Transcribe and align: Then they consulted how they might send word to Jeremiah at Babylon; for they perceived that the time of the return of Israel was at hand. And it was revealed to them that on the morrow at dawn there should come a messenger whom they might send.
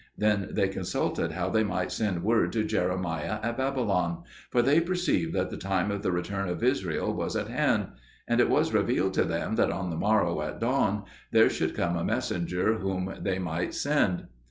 Then 0.17 0.47
they 0.53 0.67
consulted 0.67 1.33
how 1.33 1.51
they 1.51 1.63
might 1.63 1.91
send 1.91 2.23
word 2.23 2.51
to 2.53 2.63
Jeremiah 2.63 3.37
at 3.43 3.55
Babylon; 3.57 4.23
for 4.49 4.63
they 4.63 4.79
perceived 4.79 5.31
that 5.35 5.51
the 5.51 5.57
time 5.57 5.91
of 5.91 6.01
the 6.01 6.11
return 6.11 6.49
of 6.49 6.63
Israel 6.63 7.13
was 7.13 7.35
at 7.35 7.49
hand. 7.49 7.89
And 8.27 8.39
it 8.41 8.49
was 8.49 8.73
revealed 8.73 9.13
to 9.13 9.23
them 9.25 9.57
that 9.57 9.69
on 9.69 9.91
the 9.91 9.95
morrow 9.95 10.41
at 10.41 10.59
dawn 10.59 11.03
there 11.31 11.51
should 11.51 11.75
come 11.75 11.95
a 11.95 12.03
messenger 12.03 12.79
whom 12.79 13.13
they 13.21 13.37
might 13.37 13.75
send. 13.75 14.25